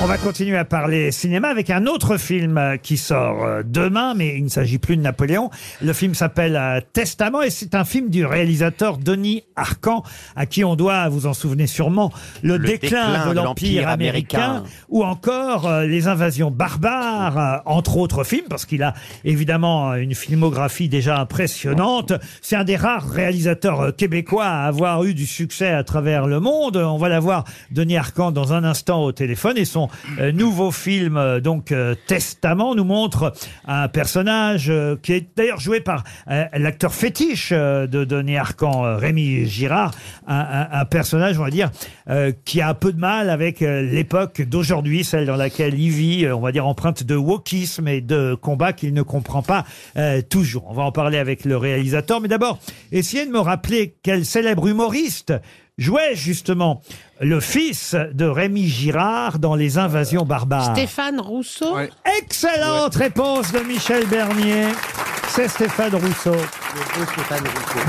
On 0.00 0.06
va 0.06 0.16
continuer 0.16 0.56
à 0.56 0.64
parler 0.64 1.10
cinéma 1.10 1.48
avec 1.48 1.70
un 1.70 1.86
autre 1.86 2.18
film 2.18 2.56
euh, 2.56 2.76
qui 2.76 2.96
sort 2.96 3.42
euh, 3.42 3.62
demain, 3.66 4.14
mais 4.14 4.36
il 4.36 4.44
ne 4.44 4.48
s'agit 4.48 4.78
plus 4.78 4.96
de 4.96 5.02
Napoléon. 5.02 5.50
Le 5.82 5.92
film 5.92 6.14
s'appelle 6.14 6.54
euh, 6.54 6.80
Testament 6.92 7.42
et 7.42 7.50
c'est 7.50 7.74
un 7.74 7.84
film 7.84 8.08
du 8.08 8.24
réalisateur 8.24 8.98
Denis 8.98 9.42
Arcan, 9.56 10.04
à 10.36 10.46
qui 10.46 10.62
on 10.62 10.76
doit, 10.76 11.08
vous 11.08 11.26
en 11.26 11.34
souvenez 11.34 11.66
sûrement, 11.66 12.12
le, 12.44 12.58
Le 12.58 12.68
déclin, 12.68 13.08
déclin 13.08 13.28
de 13.30 13.32
l'Empire 13.34 13.88
américain, 13.88 14.38
américain. 14.38 14.70
ou 14.88 15.02
encore 15.02 15.80
les 15.80 16.06
invasions 16.06 16.52
barbares, 16.52 17.62
entre 17.66 17.96
autres 17.96 18.22
films, 18.22 18.46
parce 18.48 18.66
qu'il 18.66 18.84
a 18.84 18.94
évidemment 19.24 19.94
une 19.94 20.14
filmographie 20.14 20.88
déjà 20.88 21.18
impressionnante. 21.18 22.12
C'est 22.40 22.54
un 22.54 22.64
des 22.64 22.76
rares 22.76 23.10
réalisateurs 23.10 23.96
québécois 23.96 24.46
à 24.46 24.66
avoir 24.66 25.02
eu 25.02 25.14
du 25.14 25.26
succès 25.26 25.70
à 25.70 25.82
travers 25.82 26.28
le 26.28 26.38
monde. 26.38 26.76
On 26.76 26.98
va 26.98 27.08
la 27.08 27.18
voir, 27.18 27.42
Denis 27.72 27.96
Arcan, 27.96 28.30
dans 28.30 28.52
un 28.52 28.62
instant 28.62 29.02
au 29.02 29.10
téléphone. 29.10 29.58
Et 29.58 29.64
son 29.64 29.87
euh, 30.18 30.32
nouveau 30.32 30.70
film, 30.70 31.16
euh, 31.16 31.40
donc 31.40 31.72
euh, 31.72 31.94
Testament, 32.06 32.74
nous 32.74 32.84
montre 32.84 33.32
un 33.66 33.88
personnage 33.88 34.72
qui 35.02 35.12
est 35.12 35.26
d'ailleurs 35.36 35.60
joué 35.60 35.80
par 35.80 36.04
l'acteur 36.26 36.92
fétiche 36.94 37.52
de 37.52 38.04
Denis 38.04 38.36
Arcan, 38.36 38.96
Rémi 38.96 39.46
Girard, 39.46 39.92
un, 40.26 40.66
un- 40.72 40.84
personnage, 40.84 41.38
on 41.38 41.44
va 41.44 41.50
dire, 41.50 41.70
qui 42.44 42.60
a 42.60 42.68
un 42.68 42.74
peu 42.74 42.92
de 42.92 42.98
mal 42.98 43.30
avec 43.30 43.60
l'époque 43.60 44.42
d'aujourd'hui, 44.42 45.04
celle 45.04 45.26
dans 45.26 45.36
laquelle 45.36 45.78
il 45.78 45.90
vit, 45.90 46.26
on 46.30 46.40
va 46.40 46.52
dire, 46.52 46.66
empreinte 46.66 47.02
de 47.04 47.14
wokisme 47.16 47.88
et 47.88 48.00
de 48.00 48.34
combat 48.34 48.72
qu'il 48.72 48.94
ne 48.94 49.02
comprend 49.02 49.42
pas 49.42 49.64
toujours. 50.30 50.64
On 50.68 50.74
va 50.74 50.82
en 50.82 50.92
parler 50.92 51.18
avec 51.18 51.44
le 51.44 51.56
réalisateur, 51.56 52.20
mais 52.20 52.28
d'abord, 52.28 52.58
essayez 52.92 53.26
de 53.26 53.30
me 53.30 53.40
rappeler 53.40 53.94
quel 54.02 54.24
célèbre 54.24 54.66
humoriste 54.66 55.32
jouait 55.78 56.14
justement 56.14 56.82
le 57.20 57.40
fils 57.40 57.96
de 58.12 58.26
Rémi 58.26 58.66
Girard 58.66 59.38
dans 59.38 59.54
Les 59.54 59.78
Invasions 59.78 60.24
barbares. 60.24 60.76
Stéphane 60.76 61.20
Rousseau 61.20 61.76
Excellente 62.18 62.94
réponse 62.96 63.52
de 63.52 63.60
Michel 63.60 64.06
Bernier. 64.06 64.66
C'est 65.28 65.48
Stéphane 65.48 65.94
Rousseau. 65.94 66.36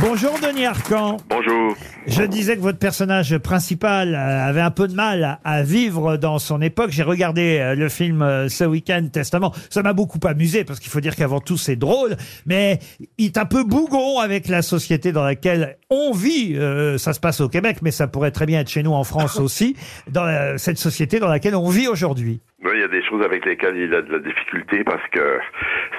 Bonjour 0.01 0.39
Denis 0.39 0.65
Arcan. 0.65 1.17
Bonjour. 1.29 1.75
Je 2.07 2.23
disais 2.23 2.55
que 2.55 2.61
votre 2.61 2.77
personnage 2.79 3.37
principal 3.39 4.15
euh, 4.15 4.47
avait 4.47 4.61
un 4.61 4.71
peu 4.71 4.87
de 4.87 4.93
mal 4.93 5.39
à- 5.43 5.63
vivre 5.63 6.15
dans 6.15 6.39
son 6.39 6.61
époque. 6.61 6.91
J'ai 6.91 7.03
regardé 7.03 7.57
euh, 7.59 7.75
le 7.75 7.89
film 7.89 8.21
euh, 8.21 8.47
ce 8.47 8.63
week-end, 8.63 9.05
Testament. 9.11 9.53
Ça 9.69 9.83
m'a 9.83 9.91
beaucoup 9.91 10.19
amusé 10.25 10.63
parce 10.63 10.79
qu'il 10.79 10.89
faut 10.89 11.01
dire 11.01 11.15
qu'avant 11.17 11.41
tout 11.41 11.57
c'est 11.57 11.75
drôle, 11.75 12.15
mais 12.45 12.79
il 13.17 13.25
est 13.25 13.37
un 13.37 13.45
peu 13.45 13.65
bougon 13.65 14.19
avec 14.19 14.47
la 14.47 14.61
société 14.61 15.11
dans 15.11 15.23
laquelle 15.23 15.77
on 15.89 16.13
vit. 16.13 16.55
Euh, 16.55 16.97
ça 16.97 17.11
se 17.13 17.19
passe 17.19 17.41
au 17.41 17.49
Québec, 17.49 17.79
mais 17.81 17.91
ça 17.91 18.07
pourrait 18.07 18.31
très 18.31 18.45
bien 18.45 18.61
être 18.61 18.69
chez 18.69 18.83
nous 18.83 18.93
en 18.93 19.03
France 19.03 19.35
aussi, 19.39 19.75
dans 20.09 20.57
cette 20.57 20.77
société 20.77 21.19
dans 21.19 21.27
laquelle 21.27 21.55
on 21.55 21.69
vit 21.69 21.87
aujourd'hui. 21.89 22.39
Oui, 22.61 22.71
il 22.73 22.81
y 22.81 22.83
a 22.83 22.89
des 22.89 23.03
choses 23.03 23.23
avec 23.23 23.45
lesquelles 23.45 23.77
il 23.77 23.93
a 23.95 24.01
de 24.01 24.11
la 24.11 24.19
difficulté 24.19 24.83
parce 24.83 25.07
que 25.11 25.39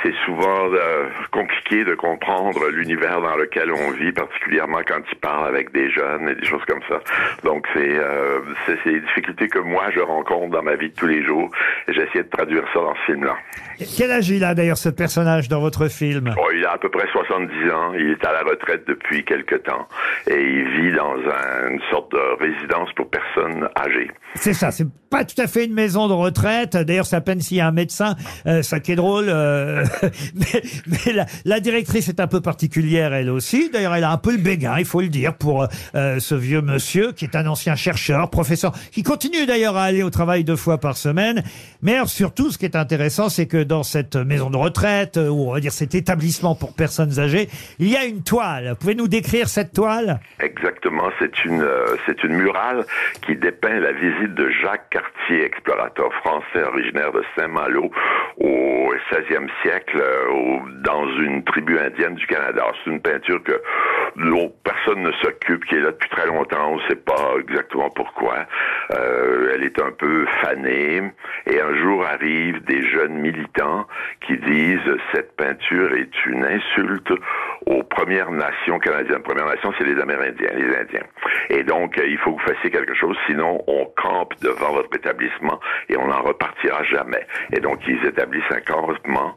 c'est 0.03 0.13
souvent 0.27 0.71
euh, 0.71 1.09
compliqué 1.31 1.85
de 1.85 1.95
comprendre 1.95 2.69
l'univers 2.69 3.23
dans 3.23 3.35
lequel 3.37 3.73
on 3.73 3.93
vit, 3.93 4.13
particulièrement 4.13 4.81
quand 4.87 5.01
il 5.11 5.19
parle 5.21 5.49
avec 5.49 5.73
des 5.73 5.91
jeunes 5.91 6.29
et 6.29 6.35
des 6.35 6.47
choses 6.47 6.63
comme 6.69 6.83
ça. 6.87 7.01
Donc 7.45 7.67
c'est 7.73 7.97
euh, 7.97 8.41
c'est 8.67 8.77
des 8.85 9.01
difficultés 9.01 9.49
que 9.49 9.59
moi 9.59 9.85
je 9.95 10.01
rencontre 10.01 10.51
dans 10.51 10.63
ma 10.63 10.77
vie 10.77 10.91
de 10.91 10.95
tous 10.95 11.07
les 11.07 11.25
jours 11.25 11.51
et 11.89 11.95
j'essaie 11.95 12.25
de 12.25 12.29
traduire 12.29 12.65
ça 12.75 12.81
dans 12.81 12.95
ce 12.95 13.13
film-là. 13.13 13.37
Quel 13.97 14.11
âge 14.11 14.29
il 14.29 14.45
a 14.45 14.55
d'ailleurs 14.55 14.77
ce 14.77 14.91
personnage 14.91 15.49
dans 15.49 15.61
votre 15.61 15.89
film? 15.89 16.35
Bon, 16.37 16.51
il 16.55 16.67
a 16.67 16.73
à 16.73 16.79
peu 16.79 16.91
près 16.91 17.09
70 17.11 17.71
ans, 17.71 17.95
il 17.95 18.11
est 18.11 18.25
à 18.27 18.33
la 18.33 18.43
retraite 18.43 18.87
depuis 18.87 19.25
quelque 19.25 19.55
temps 19.55 19.89
et 20.29 20.39
il 20.39 20.69
vit 20.69 20.80
dans 21.01 21.15
un- 21.33 21.71
une 21.71 21.81
sorte 21.91 22.13
de 22.13 22.19
résidence 22.45 22.89
pour 22.97 23.09
personnes 23.09 23.69
âgées. 23.79 24.11
C'est 24.35 24.53
ça, 24.55 24.71
c'est 24.71 24.87
pas 25.11 25.25
tout 25.25 25.41
à 25.41 25.47
fait 25.49 25.65
une 25.65 25.75
maison 25.75 26.07
de 26.07 26.13
retraite. 26.13 26.77
D'ailleurs, 26.77 27.07
c'est 27.07 27.17
à 27.17 27.21
peine 27.21 27.41
s'il 27.41 27.57
y 27.57 27.61
a 27.61 27.67
un 27.67 27.73
médecin, 27.73 28.15
euh, 28.47 28.63
ça 28.63 28.79
qui 28.81 28.93
est 28.93 28.97
drôle. 28.97 29.27
euh, 29.29 29.85
mais 30.35 30.63
mais 30.87 31.13
la, 31.13 31.27
la 31.45 31.61
directrice 31.61 32.09
est 32.09 32.21
un 32.21 32.27
peu 32.29 32.41
particulière, 32.41 33.13
elle 33.13 33.29
aussi. 33.31 33.71
D'ailleurs, 33.71 33.95
elle 33.95 34.05
a 34.05 34.13
un 34.13 34.19
peu 34.19 34.31
le 34.33 34.39
béguin, 34.39 34.77
il 34.79 34.85
faut 34.85 35.01
le 35.01 35.09
dire, 35.09 35.35
pour 35.35 35.67
euh, 35.95 36.19
ce 36.21 36.35
vieux 36.35 36.61
monsieur 36.63 37.13
qui 37.13 37.25
est 37.25 37.35
un 37.35 37.47
ancien 37.47 37.75
chercheur, 37.77 38.31
professeur, 38.31 38.73
qui 38.93 39.03
continue 39.03 39.47
d'ailleurs 39.47 39.77
à 39.77 39.85
aller 39.85 40.03
au 40.05 40.11
travail 40.11 40.45
deux 40.45 40.57
fois 40.57 40.79
par 40.79 40.97
semaine. 40.97 41.43
Mais 41.83 41.95
alors, 41.95 42.09
surtout, 42.09 42.51
ce 42.51 42.59
qui 42.59 42.67
est 42.67 42.77
intéressant, 42.77 43.29
c'est 43.31 43.47
que 43.47 43.63
dans 43.63 43.83
cette 43.83 44.17
maison 44.17 44.51
de 44.51 44.57
retraite, 44.59 45.17
euh, 45.17 45.29
ou 45.29 45.49
on 45.49 45.53
va 45.55 45.61
dire 45.61 45.73
cet 45.73 45.95
établissement 45.95 46.55
pour 46.55 46.75
personnes 46.75 47.19
âgées, 47.19 47.49
il 47.81 47.89
y 47.89 47.97
a 47.97 48.05
une 48.05 48.23
toile. 48.23 48.77
Pouvez 48.79 48.95
nous 48.95 49.09
décrire 49.09 49.49
cette 49.49 49.73
toile? 49.73 50.21
Exactement, 50.41 50.90
c'est 51.19 51.45
une 51.45 51.63
euh, 51.63 52.29
murale 52.29 52.85
qui 53.23 53.37
dépeint 53.37 53.79
la 53.81 53.93
visite 53.93 54.35
de 54.35 54.49
Jacques 54.51 54.89
Cartier, 54.91 55.45
explorateur 55.45 56.13
français 56.15 56.63
originaire 56.63 57.13
de 57.13 57.23
Saint-Malo 57.37 57.91
au 58.39 58.93
16e 59.13 59.49
siècle 59.63 60.01
euh, 60.01 60.59
dans 60.83 61.07
une 61.19 61.45
tribu 61.45 61.79
indienne 61.79 62.15
du 62.15 62.27
Canada. 62.27 62.65
C'est 62.85 62.91
une 62.91 63.01
peinture 63.01 63.43
que 63.43 63.61
personne 64.65 65.03
ne 65.03 65.13
s'occupe, 65.13 65.65
qui 65.67 65.77
est 65.77 65.81
là 65.81 65.91
depuis 65.91 66.11
très 66.11 66.27
longtemps, 66.27 66.73
on 66.73 66.77
ne 66.77 66.89
sait 66.89 66.97
pas 66.97 67.35
exactement 67.39 67.91
pourquoi. 67.91 68.47
Euh, 68.93 69.53
elle 69.55 69.65
est 69.65 69.81
un 69.81 69.93
peu 69.93 70.27
fanée 70.43 71.03
et 71.47 71.61
un 71.61 71.75
jour 71.77 72.05
arrivent 72.05 72.63
des 72.65 72.83
jeunes 72.89 73.19
militants 73.19 73.87
qui 74.27 74.37
disent 74.39 74.97
cette 75.13 75.37
peinture 75.37 75.95
est 75.95 76.27
une 76.27 76.45
insulte 76.45 77.13
aux 77.67 77.83
Premières 77.83 78.31
Nations 78.31 78.79
canadiennes. 78.79 79.23
Premières 79.23 79.47
Nations, 79.47 79.73
c'est 79.79 79.85
les 79.85 80.01
Amérindiens, 80.01 80.51
les 80.55 80.77
Indiens. 80.77 81.07
Et 81.51 81.63
donc, 81.63 81.99
euh, 81.99 82.07
il 82.07 82.19
faut 82.19 82.33
que 82.33 82.41
vous 82.41 82.55
fassiez 82.55 82.71
quelque 82.71 82.95
chose, 82.95 83.17
sinon 83.27 83.63
on 83.67 83.87
campe 83.97 84.35
devant 84.41 84.73
votre 84.73 84.95
établissement 84.97 85.61
et 85.89 85.97
on 85.97 86.07
n'en 86.07 86.23
repartira 86.23 86.83
jamais. 86.85 87.27
Et 87.53 87.61
donc, 87.61 87.81
ils 87.87 88.05
établissent 88.07 88.43
un 88.51 88.61
campement. 88.61 89.35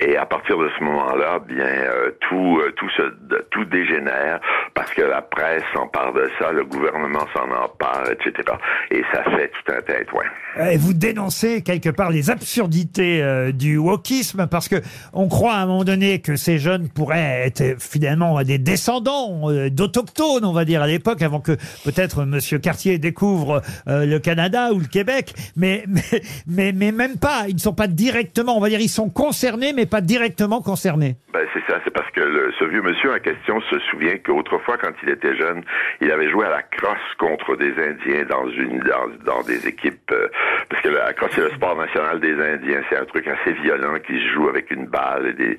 Et 0.00 0.16
à 0.16 0.26
partir 0.26 0.58
de 0.58 0.68
ce 0.78 0.84
moment-là, 0.84 1.40
bien, 1.40 1.64
euh, 1.64 2.10
tout, 2.28 2.60
euh, 2.60 2.72
tout 2.76 2.88
se, 2.90 3.02
tout 3.50 3.64
dégénère 3.64 4.40
parce 4.74 4.92
que 4.94 5.02
la 5.02 5.22
presse 5.22 5.62
s'empare 5.74 6.12
de 6.12 6.30
ça, 6.38 6.52
le 6.52 6.64
gouvernement 6.64 7.26
s'en 7.34 7.50
empare, 7.50 8.04
etc. 8.10 8.56
Et 8.90 9.02
ça 9.12 9.24
fait 9.24 9.48
tout 9.48 9.72
un 9.72 9.80
tintouin. 9.82 10.24
Euh, 10.58 10.70
Et 10.70 10.76
vous 10.76 10.94
dénoncez 10.94 11.62
quelque 11.62 11.90
part 11.90 12.10
les 12.10 12.30
absurdités 12.30 13.22
euh, 13.22 13.52
du 13.52 13.76
wokisme 13.76 14.46
parce 14.50 14.68
que 14.68 14.76
on 15.12 15.28
croit 15.28 15.54
à 15.54 15.58
un 15.62 15.66
moment 15.66 15.84
donné 15.84 16.20
que 16.20 16.36
ces 16.36 16.58
jeunes 16.58 16.88
pourraient 16.88 17.42
être 17.46 17.57
euh, 17.60 17.74
finalement 17.78 18.42
des 18.42 18.58
descendants 18.58 19.50
euh, 19.50 19.70
d'autochtones, 19.70 20.44
on 20.44 20.52
va 20.52 20.64
dire 20.64 20.82
à 20.82 20.86
l'époque, 20.86 21.22
avant 21.22 21.40
que 21.40 21.52
peut-être 21.84 22.24
Monsieur 22.24 22.58
Cartier 22.58 22.98
découvre 22.98 23.62
euh, 23.88 24.06
le 24.06 24.18
Canada 24.18 24.72
ou 24.72 24.78
le 24.78 24.86
Québec, 24.86 25.34
mais, 25.56 25.84
mais 25.88 26.22
mais 26.46 26.72
mais 26.72 26.92
même 26.92 27.16
pas. 27.16 27.46
Ils 27.48 27.54
ne 27.54 27.60
sont 27.60 27.72
pas 27.72 27.86
directement, 27.86 28.56
on 28.56 28.60
va 28.60 28.68
dire, 28.68 28.80
ils 28.80 28.88
sont 28.88 29.08
concernés, 29.08 29.72
mais 29.72 29.86
pas 29.86 30.00
directement 30.00 30.60
concernés. 30.60 31.16
Ben, 31.38 31.46
c'est 31.54 31.72
ça, 31.72 31.78
c'est 31.84 31.92
parce 31.94 32.10
que 32.10 32.20
le- 32.20 32.52
ce 32.58 32.64
vieux 32.64 32.82
monsieur 32.82 33.12
en 33.12 33.18
question 33.20 33.60
se 33.60 33.78
souvient 33.90 34.16
qu'autrefois, 34.18 34.76
quand 34.76 34.90
il 35.04 35.10
était 35.10 35.36
jeune, 35.36 35.62
il 36.00 36.10
avait 36.10 36.28
joué 36.30 36.46
à 36.46 36.50
la 36.50 36.62
crosse 36.62 37.14
contre 37.16 37.54
des 37.54 37.70
Indiens 37.78 38.24
dans 38.28 38.48
une 38.50 38.80
dans, 38.80 39.06
dans 39.24 39.42
des 39.42 39.68
équipes 39.68 40.10
euh, 40.10 40.26
parce 40.68 40.82
que 40.82 40.88
la 40.88 41.12
crosse 41.12 41.30
c'est 41.36 41.42
le 41.42 41.50
sport 41.50 41.76
national 41.76 42.18
des 42.18 42.34
Indiens, 42.34 42.80
c'est 42.90 42.96
un 42.98 43.04
truc 43.04 43.28
assez 43.28 43.52
violent 43.52 43.94
qui 44.04 44.14
se 44.18 44.28
joue 44.34 44.48
avec 44.48 44.72
une 44.72 44.86
balle 44.86 45.28
et 45.28 45.32
des 45.34 45.58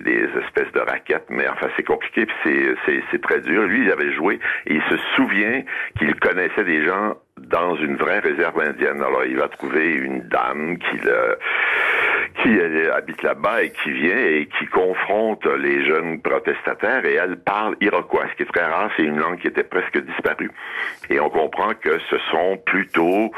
des, 0.00 0.28
espèces 0.44 0.70
de 0.72 0.80
raquettes, 0.80 1.30
mais 1.30 1.48
enfin 1.48 1.68
c'est 1.76 1.86
compliqué 1.86 2.26
c'est 2.44 3.02
c'est 3.10 3.22
très 3.22 3.40
dur. 3.40 3.62
Lui, 3.62 3.84
il 3.86 3.90
avait 3.90 4.12
joué 4.12 4.38
et 4.66 4.74
il 4.74 4.82
se 4.90 4.96
souvient 5.16 5.62
qu'il 5.98 6.14
connaissait 6.16 6.64
des 6.64 6.84
gens 6.84 7.16
dans 7.38 7.74
une 7.76 7.96
vraie 7.96 8.18
réserve 8.18 8.60
indienne. 8.60 9.02
Alors 9.02 9.24
il 9.24 9.38
va 9.38 9.48
trouver 9.48 9.94
une 9.94 10.20
dame 10.28 10.76
qui 10.76 10.98
le 10.98 11.38
qui 12.42 12.58
euh, 12.58 12.94
habite 12.94 13.22
là-bas 13.22 13.62
et 13.62 13.70
qui 13.70 13.90
vient 13.92 14.16
et 14.16 14.48
qui 14.58 14.66
confronte 14.66 15.44
les 15.46 15.84
jeunes 15.84 16.20
protestataires 16.20 17.04
et 17.04 17.14
elle 17.14 17.38
parle 17.38 17.76
iroquois, 17.80 18.26
ce 18.30 18.36
qui 18.36 18.42
est 18.42 18.52
très 18.52 18.64
rare, 18.64 18.90
c'est 18.96 19.02
une 19.02 19.18
langue 19.18 19.38
qui 19.38 19.48
était 19.48 19.64
presque 19.64 19.98
disparue. 19.98 20.50
Et 21.08 21.20
on 21.20 21.28
comprend 21.28 21.74
que 21.74 21.98
ce 22.10 22.18
sont 22.30 22.56
plutôt 22.64 23.32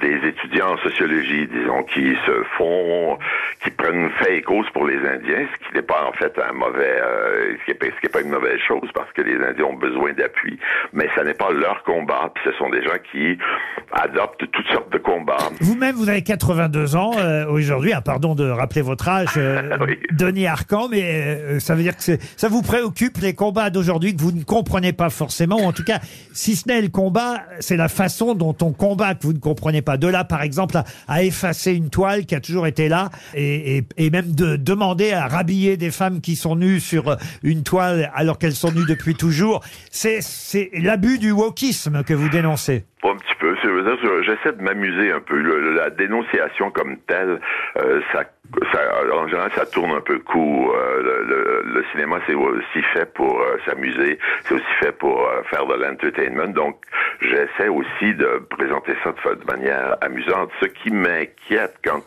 des 0.00 0.28
étudiants 0.28 0.72
en 0.72 0.78
sociologie, 0.78 1.46
disons, 1.46 1.82
qui 1.84 2.16
se 2.26 2.42
font, 2.56 3.18
qui 3.62 3.70
fait 4.18 4.38
et 4.38 4.42
cause 4.42 4.66
pour 4.72 4.86
les 4.86 4.96
Indiens, 4.96 5.46
ce 5.52 5.68
qui 5.68 5.74
n'est 5.74 5.82
pas 5.82 6.04
en 6.08 6.12
fait 6.12 6.32
un 6.38 6.52
mauvais, 6.52 7.00
euh, 7.02 7.54
ce 7.66 7.72
qui 7.72 7.78
n'est 8.02 8.08
pas, 8.10 8.20
une 8.20 8.30
mauvaise 8.30 8.58
chose 8.66 8.88
parce 8.94 9.10
que 9.12 9.22
les 9.22 9.34
Indiens 9.36 9.64
ont 9.66 9.76
besoin 9.76 10.12
d'appui, 10.12 10.58
mais 10.92 11.08
ça 11.14 11.24
n'est 11.24 11.34
pas 11.34 11.50
leur 11.52 11.82
combat, 11.84 12.30
puis 12.34 12.44
ce 12.50 12.52
sont 12.58 12.70
des 12.70 12.82
gens 12.82 12.96
qui 13.12 13.38
adoptent 13.92 14.44
toutes 14.50 14.66
sortes 14.72 14.92
de 14.92 14.98
combats. 14.98 15.36
Vous-même, 15.60 15.94
vous 15.96 16.08
avez 16.08 16.22
82 16.22 16.96
ans 16.96 17.12
euh, 17.18 17.46
aujourd'hui. 17.48 17.92
Ah, 17.92 18.00
pardon 18.00 18.34
de 18.34 18.48
rappeler 18.48 18.82
votre 18.82 19.08
âge, 19.08 19.28
euh, 19.36 19.76
Oui. 19.86 19.98
Denis 20.12 20.46
Arcan, 20.46 20.88
mais 20.88 21.58
ça 21.60 21.74
veut 21.74 21.82
dire 21.82 21.96
que 21.96 22.02
ça 22.36 22.48
vous 22.48 22.62
préoccupe 22.62 23.18
les 23.18 23.34
combats 23.34 23.70
d'aujourd'hui 23.70 24.16
que 24.16 24.22
vous 24.22 24.32
ne 24.32 24.42
comprenez 24.44 24.92
pas 24.92 25.10
forcément, 25.10 25.56
ou 25.56 25.64
en 25.64 25.72
tout 25.72 25.84
cas, 25.84 25.98
si 26.32 26.56
ce 26.56 26.68
n'est 26.68 26.80
le 26.80 26.88
combat, 26.88 27.42
c'est 27.60 27.76
la 27.76 27.88
façon 27.88 28.34
dont 28.34 28.56
on 28.62 28.72
combat 28.72 29.14
que 29.14 29.22
vous 29.22 29.32
ne 29.32 29.38
comprenez 29.38 29.82
pas. 29.82 29.96
De 29.96 30.08
là, 30.08 30.24
par 30.24 30.42
exemple, 30.42 30.76
à, 30.76 30.84
à 31.08 31.22
effacer 31.22 31.72
une 31.74 31.90
toile 31.90 32.26
qui 32.26 32.34
a 32.34 32.40
toujours 32.40 32.66
été 32.66 32.88
là, 32.88 33.10
et, 33.34 33.75
et- 33.75 33.75
et 33.96 34.10
même 34.10 34.34
de 34.34 34.56
demander 34.56 35.12
à 35.12 35.26
rhabiller 35.26 35.76
des 35.76 35.90
femmes 35.90 36.20
qui 36.20 36.36
sont 36.36 36.56
nues 36.56 36.80
sur 36.80 37.08
euh, 37.08 37.16
une 37.42 37.62
toile 37.62 38.10
alors 38.14 38.38
qu'elles 38.38 38.52
sont 38.52 38.72
nues 38.72 38.86
depuis 38.88 39.14
toujours, 39.14 39.62
c'est 39.90 40.20
l'abus 40.74 41.18
du 41.18 41.32
wokisme 41.32 42.02
que 42.04 42.14
vous 42.14 42.28
dénoncez. 42.28 42.84
Un 43.04 43.14
petit 43.16 43.34
peu. 43.38 43.54
j'essaie 44.24 44.56
de 44.56 44.62
m'amuser 44.62 45.12
un 45.12 45.20
peu. 45.20 45.36
La 45.76 45.90
dénonciation 45.90 46.72
comme 46.72 46.96
telle, 47.06 47.38
euh, 47.76 48.00
ça, 48.12 48.24
en 49.14 49.28
général, 49.28 49.50
ça 49.54 49.64
tourne 49.66 49.92
un 49.92 50.00
peu 50.00 50.18
court. 50.18 50.74
Euh, 50.74 51.02
le, 51.02 51.24
le- 51.24 51.62
le 51.74 51.84
cinéma, 51.92 52.18
c'est 52.26 52.34
aussi 52.34 52.82
fait 52.94 53.12
pour 53.14 53.40
s'amuser, 53.64 54.18
c'est 54.44 54.54
aussi 54.54 54.64
fait 54.80 54.92
pour 54.92 55.20
faire 55.50 55.66
de 55.66 55.74
l'entertainment. 55.74 56.48
Donc, 56.52 56.78
j'essaie 57.20 57.68
aussi 57.68 58.14
de 58.14 58.42
présenter 58.50 58.92
ça 59.04 59.12
de, 59.12 59.44
manière 59.46 59.96
amusante. 60.00 60.50
Ce 60.60 60.66
qui 60.66 60.90
m'inquiète 60.90 61.74
quand, 61.84 62.02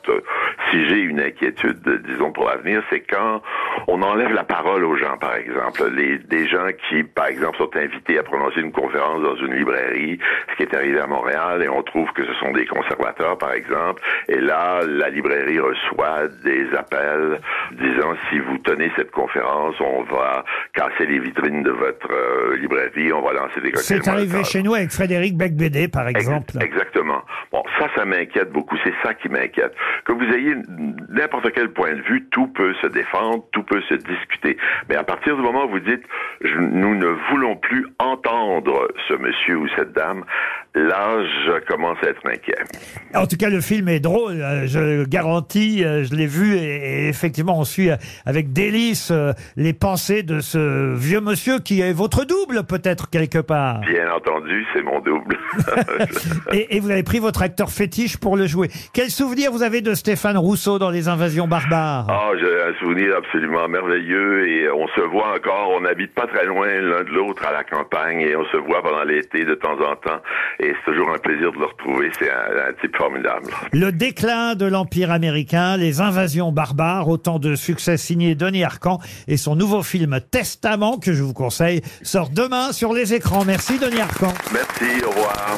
si 0.71 0.87
j'ai 0.87 0.99
une 0.99 1.19
inquiétude, 1.19 1.79
euh, 1.87 1.97
disons 2.07 2.31
pour 2.31 2.45
l'avenir, 2.47 2.83
c'est 2.89 3.01
quand 3.01 3.41
on 3.87 4.01
enlève 4.01 4.31
la 4.33 4.43
parole 4.43 4.83
aux 4.83 4.95
gens, 4.95 5.17
par 5.17 5.35
exemple. 5.35 5.81
Les, 5.95 6.17
des 6.19 6.47
gens 6.47 6.67
qui, 6.89 7.03
par 7.03 7.27
exemple, 7.27 7.57
sont 7.57 7.75
invités 7.75 8.17
à 8.19 8.23
prononcer 8.23 8.61
une 8.61 8.71
conférence 8.71 9.21
dans 9.21 9.35
une 9.35 9.53
librairie, 9.55 10.19
ce 10.51 10.55
qui 10.57 10.63
est 10.63 10.75
arrivé 10.75 10.99
à 10.99 11.07
Montréal, 11.07 11.63
et 11.63 11.69
on 11.69 11.81
trouve 11.83 12.11
que 12.13 12.25
ce 12.25 12.33
sont 12.35 12.51
des 12.51 12.65
conservateurs, 12.65 13.37
par 13.37 13.53
exemple, 13.53 14.01
et 14.27 14.39
là, 14.39 14.81
la 14.85 15.09
librairie 15.09 15.59
reçoit 15.59 16.27
des 16.43 16.67
appels 16.77 17.39
disant 17.71 18.13
si 18.29 18.39
vous 18.39 18.57
tenez 18.59 18.91
cette 18.95 19.11
conférence, 19.11 19.75
on 19.79 20.03
va 20.03 20.43
casser 20.73 21.05
les 21.05 21.19
vitrines 21.19 21.63
de 21.63 21.71
votre 21.71 22.11
euh, 22.11 22.57
librairie, 22.57 23.11
on 23.13 23.21
va 23.21 23.33
lancer 23.33 23.61
des 23.61 23.71
C'est 23.75 24.07
arrivé 24.07 24.43
chez 24.43 24.61
nous 24.63 24.73
avec 24.73 24.91
Frédéric 24.91 25.35
Becbédé, 25.37 25.87
par 25.87 26.07
Ex- 26.07 26.19
exemple. 26.19 26.53
Exactement. 26.61 27.21
Bon, 27.51 27.63
ça, 27.79 27.87
ça 27.95 28.05
m'inquiète 28.05 28.51
beaucoup. 28.51 28.75
C'est 28.83 28.93
ça 29.03 29.13
qui 29.13 29.29
m'inquiète. 29.29 29.73
Que 30.05 30.13
vous 30.13 30.25
ayez 30.33 30.55
n'importe 31.09 31.51
quel 31.51 31.69
point 31.71 31.93
de 31.93 32.01
vue, 32.01 32.27
tout 32.31 32.47
peut 32.47 32.73
se 32.81 32.87
défendre, 32.87 33.45
tout 33.51 33.63
peut 33.63 33.81
se 33.89 33.95
discuter. 33.95 34.57
Mais 34.89 34.95
à 34.95 35.03
partir 35.03 35.35
du 35.35 35.41
moment 35.41 35.65
où 35.65 35.69
vous 35.69 35.79
dites, 35.79 36.03
nous 36.43 36.95
ne 36.95 37.07
voulons 37.29 37.55
plus 37.55 37.85
entendre 37.99 38.87
ce 39.07 39.13
monsieur 39.13 39.57
ou 39.57 39.67
cette 39.75 39.93
dame, 39.93 40.23
là, 40.75 41.23
je 41.45 41.59
commence 41.65 41.97
à 42.03 42.09
être 42.09 42.25
inquiet. 42.25 42.55
En 43.15 43.25
tout 43.25 43.37
cas, 43.37 43.49
le 43.49 43.61
film 43.61 43.89
est 43.89 43.99
drôle, 43.99 44.41
euh, 44.41 44.67
je 44.67 44.79
le 44.79 45.05
garantis, 45.05 45.83
euh, 45.83 46.03
je 46.03 46.13
l'ai 46.13 46.27
vu 46.27 46.55
et, 46.55 47.07
effectivement, 47.07 47.57
on 47.59 47.63
suit 47.63 47.89
euh, 47.89 47.95
avec 48.25 48.53
délice 48.53 49.11
les 49.57 49.73
pensées 49.73 50.23
de 50.23 50.39
ce 50.39 50.93
vieux 50.95 51.21
monsieur 51.21 51.59
qui 51.59 51.81
est 51.81 51.93
votre 51.93 52.25
double 52.25 52.63
peut-être 52.63 53.09
quelque 53.09 53.39
part. 53.39 53.81
Bien 53.81 54.11
entendu, 54.11 54.65
c'est 54.73 54.83
mon 54.83 54.99
double. 54.99 55.37
Et, 56.51 56.77
et 56.77 56.79
vous 56.79 56.89
avez 56.89 57.03
pris 57.03 57.19
votre 57.19 57.41
acteur 57.41 57.69
fétiche 57.69 58.17
pour 58.17 58.35
le 58.35 58.47
jouer. 58.47 58.69
Quel 58.93 59.09
souvenir 59.09 59.51
vous 59.51 59.63
avez 59.63 59.81
de 59.81 59.93
Stéphane 59.93 60.37
Rousseau 60.37 60.79
dans 60.79 60.89
Les 60.89 61.07
Invasions 61.07 61.47
barbares? 61.47 62.07
Ah, 62.09 62.31
j'ai 62.39 62.61
un 62.61 62.73
souvenir 62.79 63.15
absolument 63.17 63.67
merveilleux 63.67 64.47
et 64.47 64.69
on 64.71 64.87
se 64.89 65.01
voit 65.01 65.35
encore, 65.35 65.71
on 65.75 65.81
n'habite 65.81 66.13
pas 66.13 66.27
très 66.27 66.45
loin 66.45 66.67
l'un 66.67 67.03
de 67.03 67.09
l'autre 67.09 67.45
à 67.45 67.51
la 67.51 67.63
campagne 67.63 68.21
et 68.21 68.35
on 68.35 68.45
se 68.45 68.57
voit 68.57 68.81
pendant 68.81 69.03
l'été 69.03 69.45
de 69.45 69.55
temps 69.55 69.77
en 69.79 69.95
temps 69.95 70.21
et 70.59 70.73
c'est 70.73 70.91
toujours 70.91 71.09
un 71.11 71.17
plaisir 71.17 71.51
de 71.51 71.57
le 71.57 71.65
retrouver, 71.65 72.11
c'est 72.19 72.29
un, 72.29 72.69
un 72.69 72.73
type 72.81 72.95
formidable. 72.95 73.47
Le 73.71 73.91
déclin 73.91 74.55
de 74.55 74.65
l'Empire 74.65 75.11
américain, 75.11 75.77
les 75.77 76.01
invasions 76.01 76.51
barbares, 76.51 77.07
autant 77.07 77.39
de 77.39 77.55
succès 77.55 77.97
signés 77.97 78.35
Denis 78.35 78.63
Arcan 78.63 78.99
et 79.27 79.37
son 79.37 79.55
nouveau 79.55 79.83
film 79.83 80.19
Testament, 80.31 80.97
que 80.97 81.13
je 81.13 81.23
vous 81.23 81.33
conseille, 81.33 81.81
sort 82.01 82.29
demain 82.29 82.71
sur 82.71 82.93
les 82.93 83.13
écrans. 83.13 83.45
Merci 83.45 83.79
Denis 83.79 84.01
Arcan. 84.01 84.33
Merci, 84.53 85.03
au 85.05 85.09
revoir. 85.09 85.57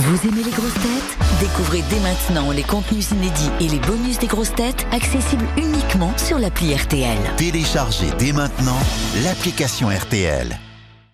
Vous 0.00 0.28
aimez 0.28 0.44
les 0.44 0.52
grosses 0.52 0.74
têtes? 0.74 1.18
Découvrez 1.40 1.82
dès 1.90 2.00
maintenant 2.00 2.52
les 2.52 2.62
contenus 2.62 3.10
inédits 3.10 3.50
et 3.60 3.68
les 3.68 3.80
bonus 3.80 4.18
des 4.18 4.28
grosses 4.28 4.54
têtes 4.54 4.86
accessibles 4.92 5.44
uniquement 5.56 6.16
sur 6.16 6.38
l'appli 6.38 6.74
RTL. 6.74 7.18
Téléchargez 7.36 8.06
dès 8.18 8.32
maintenant 8.32 8.78
l'application 9.24 9.88
RTL. 9.88 10.56